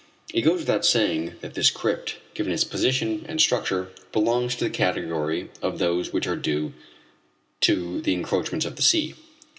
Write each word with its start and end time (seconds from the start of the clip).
It 0.33 0.41
goes 0.41 0.61
without 0.61 0.83
saying 0.83 1.35
that 1.41 1.53
this 1.53 1.69
crypt, 1.69 2.15
given 2.33 2.51
its 2.51 2.63
position 2.63 3.23
and 3.29 3.39
structure, 3.39 3.91
belongs 4.11 4.55
to 4.55 4.63
the 4.63 4.71
category 4.71 5.51
of 5.61 5.77
those 5.77 6.11
which 6.11 6.25
are 6.25 6.35
due 6.35 6.73
to 7.59 8.01
the 8.01 8.15
encroachments 8.15 8.65
of 8.65 8.77
the 8.77 8.81
sea. 8.81 9.13